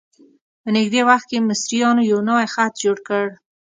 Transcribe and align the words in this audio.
په 0.61 0.69
نږدې 0.75 1.01
وخت 1.09 1.25
کې 1.29 1.45
مصریانو 1.49 2.01
یو 2.11 2.19
نوی 2.29 2.45
خط 2.53 2.73
جوړ 2.83 2.97
کړ. 3.07 3.25